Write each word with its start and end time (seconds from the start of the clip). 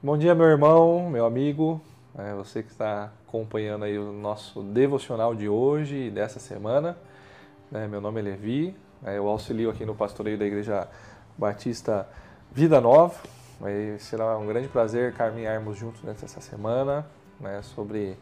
Bom 0.00 0.16
dia, 0.16 0.32
meu 0.32 0.46
irmão, 0.46 1.10
meu 1.10 1.26
amigo, 1.26 1.80
é, 2.16 2.32
você 2.32 2.62
que 2.62 2.70
está 2.70 3.10
acompanhando 3.26 3.84
aí 3.84 3.98
o 3.98 4.12
nosso 4.12 4.62
devocional 4.62 5.34
de 5.34 5.48
hoje 5.48 6.06
e 6.06 6.08
dessa 6.08 6.38
semana. 6.38 6.96
É, 7.72 7.88
meu 7.88 8.00
nome 8.00 8.20
é 8.20 8.22
Levi, 8.22 8.76
é, 9.04 9.18
eu 9.18 9.26
auxilio 9.26 9.68
aqui 9.68 9.84
no 9.84 9.96
pastoreio 9.96 10.38
da 10.38 10.46
Igreja 10.46 10.86
Batista 11.36 12.08
Vida 12.52 12.80
Nova. 12.80 13.16
É, 13.64 13.96
será 13.98 14.38
um 14.38 14.46
grande 14.46 14.68
prazer 14.68 15.14
caminharmos 15.14 15.76
juntos 15.76 16.00
nessa 16.04 16.40
semana 16.40 17.04
né, 17.40 17.60
sobre 17.62 18.16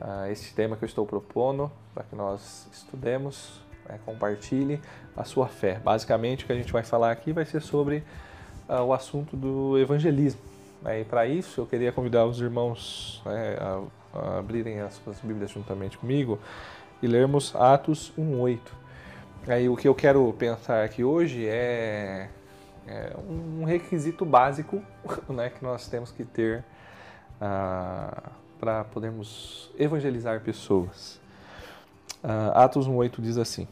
uh, 0.00 0.30
este 0.30 0.54
tema 0.54 0.76
que 0.76 0.84
eu 0.84 0.88
estou 0.88 1.04
propondo 1.04 1.72
para 1.92 2.04
que 2.04 2.14
nós 2.14 2.68
estudemos, 2.72 3.60
né, 3.88 3.98
compartilhe 4.06 4.80
a 5.16 5.24
sua 5.24 5.48
fé. 5.48 5.80
Basicamente, 5.82 6.44
o 6.44 6.46
que 6.46 6.52
a 6.52 6.56
gente 6.56 6.72
vai 6.72 6.84
falar 6.84 7.10
aqui 7.10 7.32
vai 7.32 7.44
ser 7.44 7.62
sobre 7.62 8.04
uh, 8.68 8.82
o 8.82 8.92
assunto 8.92 9.36
do 9.36 9.76
evangelismo. 9.76 10.50
Né? 10.82 11.00
E 11.00 11.04
para 11.04 11.26
isso, 11.26 11.60
eu 11.60 11.66
queria 11.66 11.92
convidar 11.92 12.26
os 12.26 12.40
irmãos 12.40 13.22
né, 13.24 13.56
a, 13.58 14.18
a, 14.18 14.38
abrirem 14.38 14.80
as 14.80 14.94
suas 14.94 15.20
Bíblias 15.20 15.50
juntamente 15.50 15.98
comigo 15.98 16.38
e 17.02 17.06
lermos 17.06 17.54
Atos 17.54 18.12
1:8. 18.18 18.58
Aí 19.46 19.68
o 19.68 19.76
que 19.76 19.88
eu 19.88 19.94
quero 19.94 20.32
pensar 20.38 20.84
aqui 20.84 21.02
hoje 21.02 21.46
é, 21.46 22.28
é 22.86 23.16
um 23.28 23.64
requisito 23.64 24.24
básico 24.24 24.82
né, 25.28 25.50
que 25.50 25.62
nós 25.62 25.88
temos 25.88 26.10
que 26.10 26.24
ter 26.24 26.64
ah, 27.40 28.32
para 28.58 28.84
podermos 28.84 29.70
evangelizar 29.78 30.40
pessoas. 30.40 31.18
Ah, 32.22 32.64
Atos 32.64 32.86
1:8 32.86 33.20
diz 33.20 33.38
assim: 33.38 33.66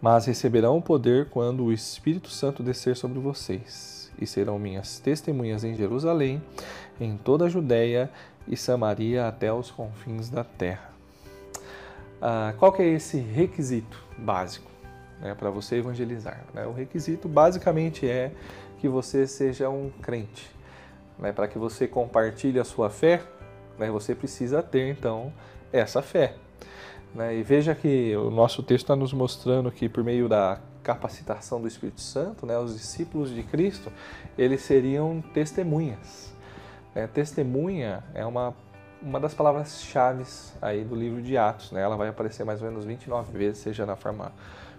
Mas 0.00 0.24
receberão 0.24 0.78
o 0.78 0.82
poder 0.82 1.28
quando 1.28 1.64
o 1.64 1.72
Espírito 1.72 2.30
Santo 2.30 2.62
descer 2.62 2.96
sobre 2.96 3.18
vocês 3.18 4.07
e 4.20 4.26
serão 4.26 4.58
minhas 4.58 4.98
testemunhas 4.98 5.64
em 5.64 5.74
Jerusalém, 5.74 6.42
em 7.00 7.16
toda 7.16 7.46
a 7.46 7.48
Judéia 7.48 8.10
e 8.46 8.56
Samaria 8.56 9.28
até 9.28 9.52
os 9.52 9.70
confins 9.70 10.28
da 10.28 10.44
terra. 10.44 10.90
Ah, 12.20 12.52
qual 12.58 12.72
que 12.72 12.82
é 12.82 12.88
esse 12.88 13.18
requisito 13.18 14.02
básico 14.16 14.70
né, 15.20 15.34
para 15.34 15.50
você 15.50 15.76
evangelizar? 15.76 16.44
Né? 16.52 16.66
O 16.66 16.72
requisito 16.72 17.28
basicamente 17.28 18.08
é 18.08 18.32
que 18.80 18.88
você 18.88 19.26
seja 19.26 19.68
um 19.68 19.90
crente. 20.02 20.50
Né? 21.18 21.32
Para 21.32 21.46
que 21.46 21.58
você 21.58 21.86
compartilhe 21.86 22.58
a 22.58 22.64
sua 22.64 22.90
fé, 22.90 23.22
né, 23.78 23.90
você 23.90 24.14
precisa 24.14 24.62
ter 24.62 24.88
então 24.90 25.32
essa 25.72 26.02
fé. 26.02 26.34
Né? 27.14 27.36
E 27.36 27.42
veja 27.42 27.74
que 27.74 28.16
o 28.16 28.30
nosso 28.30 28.62
texto 28.62 28.84
está 28.84 28.96
nos 28.96 29.12
mostrando 29.12 29.70
que 29.70 29.88
por 29.88 30.02
meio 30.02 30.28
da 30.28 30.60
capacitação 30.88 31.60
do 31.60 31.68
Espírito 31.68 32.00
Santo, 32.00 32.46
né, 32.46 32.58
os 32.58 32.72
discípulos 32.72 33.28
de 33.28 33.42
Cristo, 33.42 33.92
eles 34.38 34.62
seriam 34.62 35.22
testemunhas. 35.34 36.32
É, 36.94 37.06
testemunha 37.06 38.02
é 38.14 38.24
uma, 38.24 38.54
uma 39.02 39.20
das 39.20 39.34
palavras-chave 39.34 40.24
aí 40.62 40.82
do 40.82 40.94
livro 40.94 41.20
de 41.20 41.36
Atos. 41.36 41.72
Né? 41.72 41.82
Ela 41.82 41.94
vai 41.94 42.08
aparecer 42.08 42.42
mais 42.42 42.62
ou 42.62 42.68
menos 42.70 42.86
29 42.86 43.36
vezes, 43.36 43.58
seja 43.58 43.84
na 43.84 43.96
forma 43.96 44.32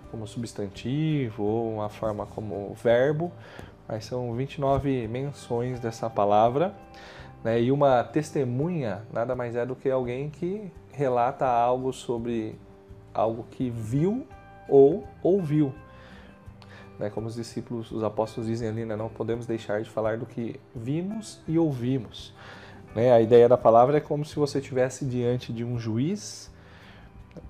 como 0.10 0.26
substantivo 0.26 1.44
ou 1.44 1.76
uma 1.76 1.90
forma 1.90 2.26
como 2.26 2.74
verbo, 2.74 3.32
mas 3.88 4.06
são 4.06 4.34
29 4.34 5.08
menções 5.08 5.80
dessa 5.80 6.10
palavra. 6.10 6.74
Né? 7.44 7.62
E 7.62 7.72
uma 7.72 8.04
testemunha 8.04 9.04
nada 9.14 9.36
mais 9.36 9.56
é 9.56 9.64
do 9.64 9.76
que 9.76 9.92
alguém 9.92 10.32
que 10.32 10.72
relata 10.92 11.46
algo 11.46 11.94
sobre 11.94 12.60
algo 13.14 13.46
que 13.52 13.70
viu 13.70 14.26
ou 14.68 15.04
ouviu. 15.22 15.72
Né? 17.00 17.10
Como 17.10 17.28
os 17.28 17.36
discípulos, 17.36 17.92
os 17.92 18.04
apóstolos 18.04 18.48
dizem 18.48 18.68
ali, 18.68 18.86
né? 18.86 18.96
não 18.96 19.10
podemos 19.10 19.46
deixar 19.46 19.82
de 19.82 19.90
falar 19.90 20.18
do 20.18 20.26
que 20.26 20.60
vimos 20.76 21.40
e 21.48 21.58
ouvimos. 21.58 22.34
Né? 22.94 23.12
A 23.12 23.22
ideia 23.22 23.48
da 23.48 23.58
palavra 23.58 23.98
é 23.98 24.02
como 24.02 24.26
se 24.26 24.36
você 24.36 24.60
estivesse 24.60 25.06
diante 25.06 25.54
de 25.54 25.64
um 25.64 25.80
juiz 25.80 26.52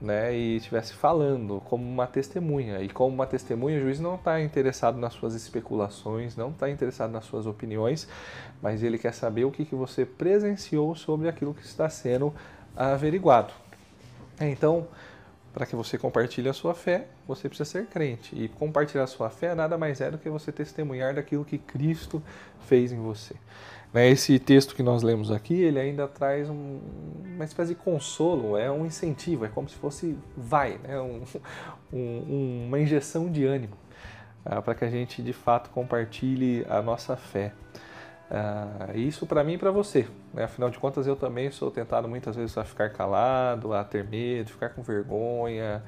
né, 0.01 0.35
e 0.35 0.57
estivesse 0.57 0.93
falando 0.93 1.61
como 1.65 1.83
uma 1.83 2.05
testemunha. 2.05 2.81
E 2.81 2.89
como 2.89 3.13
uma 3.13 3.25
testemunha, 3.25 3.77
o 3.77 3.81
juiz 3.81 3.99
não 3.99 4.15
está 4.15 4.39
interessado 4.41 4.97
nas 4.97 5.13
suas 5.13 5.33
especulações, 5.33 6.35
não 6.35 6.49
está 6.49 6.69
interessado 6.69 7.11
nas 7.11 7.25
suas 7.25 7.45
opiniões, 7.45 8.07
mas 8.61 8.83
ele 8.83 8.97
quer 8.97 9.13
saber 9.13 9.45
o 9.45 9.51
que, 9.51 9.65
que 9.65 9.75
você 9.75 10.05
presenciou 10.05 10.95
sobre 10.95 11.27
aquilo 11.27 11.53
que 11.53 11.63
está 11.63 11.89
sendo 11.89 12.33
averiguado. 12.75 13.53
Então, 14.39 14.88
para 15.53 15.65
que 15.65 15.75
você 15.75 15.97
compartilhe 15.97 16.47
a 16.47 16.53
sua 16.53 16.73
fé, 16.73 17.07
você 17.27 17.47
precisa 17.47 17.69
ser 17.69 17.85
crente. 17.87 18.35
E 18.35 18.47
compartilhar 18.47 19.03
a 19.03 19.07
sua 19.07 19.29
fé 19.29 19.55
nada 19.55 19.77
mais 19.77 19.99
é 20.01 20.11
do 20.11 20.17
que 20.17 20.29
você 20.29 20.51
testemunhar 20.51 21.13
daquilo 21.13 21.43
que 21.43 21.57
Cristo 21.57 22.21
fez 22.61 22.91
em 22.91 22.99
você. 22.99 23.35
Né, 23.91 24.07
esse 24.07 24.38
texto 24.38 24.75
que 24.75 24.83
nós 24.83 25.01
lemos 25.01 25.31
aqui, 25.31 25.55
ele 25.55 25.79
ainda 25.79 26.07
traz 26.07 26.47
um, 26.47 26.79
uma 27.25 27.43
espécie 27.43 27.73
de 27.73 27.79
consolo, 27.79 28.55
é 28.55 28.69
um 28.69 28.85
incentivo, 28.85 29.45
é 29.45 29.47
como 29.47 29.67
se 29.67 29.75
fosse 29.75 30.15
vai, 30.38 30.77
né? 30.77 30.99
um, 30.99 31.23
um, 31.91 32.65
uma 32.67 32.79
injeção 32.79 33.31
de 33.31 33.45
ânimo 33.45 33.75
uh, 34.45 34.61
para 34.61 34.75
que 34.75 34.85
a 34.85 34.89
gente 34.89 35.23
de 35.23 35.33
fato 35.33 35.69
compartilhe 35.71 36.65
a 36.69 36.81
nossa 36.81 37.15
fé. 37.15 37.51
Uh, 38.29 38.95
isso 38.95 39.25
para 39.25 39.44
mim 39.44 39.53
e 39.53 39.57
para 39.57 39.72
você. 39.72 40.07
Né? 40.34 40.44
Afinal 40.44 40.69
de 40.69 40.78
contas, 40.78 41.07
eu 41.07 41.16
também 41.16 41.50
sou 41.50 41.72
tentado 41.72 42.07
muitas 42.07 42.35
vezes 42.35 42.56
a 42.57 42.63
ficar 42.63 42.90
calado, 42.91 43.73
a 43.73 43.84
ter 43.84 44.03
medo, 44.03 44.51
ficar 44.51 44.69
com 44.69 44.84
vergonha. 44.84 45.84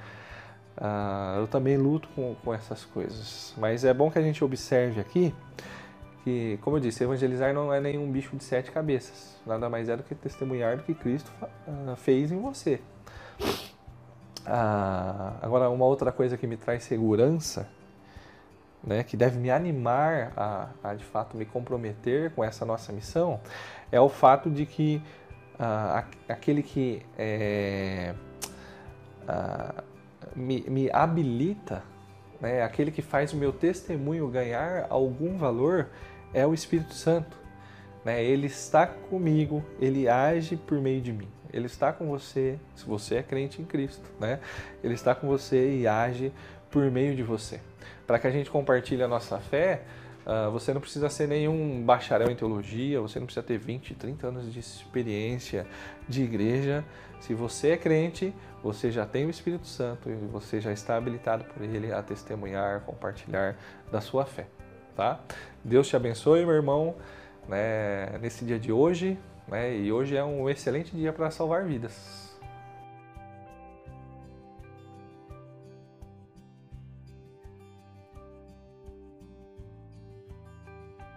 Uh, 0.75 1.39
eu 1.39 1.47
também 1.47 1.77
luto 1.77 2.09
com, 2.15 2.35
com 2.43 2.53
essas 2.53 2.83
coisas. 2.83 3.53
Mas 3.57 3.85
é 3.85 3.93
bom 3.93 4.09
que 4.09 4.17
a 4.17 4.21
gente 4.21 4.43
observe 4.43 4.99
aqui 4.99 5.35
que, 6.23 6.57
como 6.61 6.77
eu 6.77 6.81
disse, 6.81 7.03
evangelizar 7.03 7.53
não 7.53 7.71
é 7.71 7.79
nenhum 7.79 8.11
bicho 8.11 8.35
de 8.35 8.43
sete 8.43 8.71
cabeças. 8.71 9.39
Nada 9.45 9.69
mais 9.69 9.87
é 9.87 9.95
do 9.95 10.01
que 10.01 10.15
testemunhar 10.15 10.77
do 10.77 10.83
que 10.83 10.95
Cristo 10.95 11.31
uh, 11.41 11.95
fez 11.95 12.31
em 12.31 12.41
você. 12.41 12.81
agora, 15.41 15.69
uma 15.69 15.85
outra 15.85 16.11
coisa 16.11 16.37
que 16.37 16.47
me 16.47 16.57
traz 16.57 16.83
segurança 16.83 17.69
né, 18.83 19.03
que 19.03 19.15
deve 19.15 19.37
me 19.37 19.51
animar 19.51 20.33
a, 20.35 20.69
a, 20.83 20.93
de 20.93 21.05
fato 21.05 21.37
me 21.37 21.45
comprometer 21.45 22.31
com 22.31 22.43
essa 22.43 22.65
nossa 22.65 22.91
missão, 22.91 23.39
é 23.91 23.99
o 23.99 24.09
fato 24.09 24.49
de 24.49 24.65
que 24.65 25.01
uh, 25.59 26.03
aquele 26.27 26.63
que 26.63 27.05
é, 27.17 28.13
uh, 29.23 29.83
me, 30.35 30.61
me, 30.67 30.89
habilita, 30.91 31.83
né, 32.39 32.63
aquele 32.63 32.91
que 32.91 33.01
faz 33.01 33.33
o 33.33 33.37
meu 33.37 33.53
testemunho 33.53 34.27
ganhar 34.27 34.87
algum 34.89 35.37
valor, 35.37 35.89
é 36.33 36.45
o 36.45 36.53
Espírito 36.53 36.93
Santo. 36.93 37.37
Né? 38.03 38.23
Ele 38.23 38.47
está 38.47 38.87
comigo, 38.87 39.63
ele 39.79 40.09
age 40.09 40.55
por 40.55 40.79
meio 40.79 41.01
de 41.01 41.13
mim. 41.13 41.27
Ele 41.53 41.65
está 41.65 41.91
com 41.91 42.07
você, 42.07 42.57
se 42.73 42.85
você 42.85 43.15
é 43.15 43.23
crente 43.23 43.61
em 43.61 43.65
Cristo, 43.65 44.09
né? 44.17 44.39
Ele 44.81 44.93
está 44.93 45.13
com 45.13 45.27
você 45.27 45.79
e 45.79 45.85
age 45.85 46.31
por 46.71 46.89
meio 46.89 47.15
de 47.15 47.21
você. 47.21 47.59
Para 48.07 48.17
que 48.17 48.27
a 48.27 48.31
gente 48.31 48.49
compartilhe 48.49 49.03
a 49.03 49.07
nossa 49.07 49.37
fé, 49.37 49.83
uh, 50.25 50.49
você 50.51 50.73
não 50.73 50.81
precisa 50.81 51.09
ser 51.09 51.27
nenhum 51.27 51.83
bacharel 51.83 52.31
em 52.31 52.35
teologia, 52.35 52.99
você 53.01 53.19
não 53.19 53.25
precisa 53.25 53.45
ter 53.45 53.57
20, 53.57 53.93
30 53.93 54.27
anos 54.27 54.51
de 54.51 54.59
experiência 54.59 55.67
de 56.07 56.23
igreja. 56.23 56.83
Se 57.19 57.33
você 57.33 57.71
é 57.71 57.77
crente, 57.77 58.33
você 58.63 58.89
já 58.89 59.05
tem 59.05 59.25
o 59.25 59.29
Espírito 59.29 59.67
Santo 59.67 60.09
e 60.09 60.15
você 60.15 60.59
já 60.59 60.71
está 60.71 60.95
habilitado 60.95 61.43
por 61.45 61.61
ele 61.61 61.91
a 61.91 62.01
testemunhar, 62.01 62.81
compartilhar 62.81 63.55
da 63.91 64.01
sua 64.01 64.25
fé. 64.25 64.47
Tá? 64.95 65.19
Deus 65.63 65.87
te 65.87 65.95
abençoe, 65.95 66.45
meu 66.45 66.55
irmão, 66.55 66.95
né, 67.47 68.17
nesse 68.19 68.43
dia 68.43 68.59
de 68.59 68.71
hoje. 68.71 69.17
Né, 69.47 69.77
e 69.77 69.91
hoje 69.91 70.15
é 70.15 70.23
um 70.23 70.49
excelente 70.49 70.95
dia 70.95 71.11
para 71.11 71.29
salvar 71.29 71.65
vidas. 71.65 72.30